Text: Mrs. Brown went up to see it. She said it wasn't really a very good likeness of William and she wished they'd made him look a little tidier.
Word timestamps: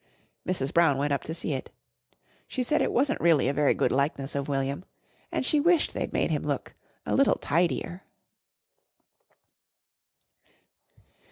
Mrs. 0.47 0.73
Brown 0.73 0.97
went 0.97 1.13
up 1.13 1.23
to 1.25 1.33
see 1.35 1.53
it. 1.53 1.69
She 2.47 2.63
said 2.63 2.81
it 2.81 2.91
wasn't 2.91 3.21
really 3.21 3.47
a 3.47 3.53
very 3.53 3.75
good 3.75 3.91
likeness 3.91 4.33
of 4.33 4.47
William 4.49 4.83
and 5.31 5.45
she 5.45 5.59
wished 5.59 5.93
they'd 5.93 6.11
made 6.11 6.31
him 6.31 6.41
look 6.41 6.73
a 7.05 7.13
little 7.13 7.35
tidier. 7.37 8.01